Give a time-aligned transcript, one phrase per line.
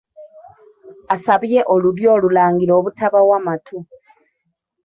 [1.15, 3.77] Asabye Olulyo Olulangira obutabawa matu.